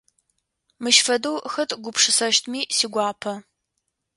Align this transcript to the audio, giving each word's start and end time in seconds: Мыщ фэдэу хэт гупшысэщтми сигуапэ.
Мыщ 0.83 0.97
фэдэу 1.05 1.37
хэт 1.53 1.69
гупшысэщтми 1.83 2.61
сигуапэ. 2.77 3.33